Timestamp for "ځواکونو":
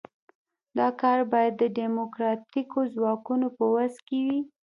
2.93-3.47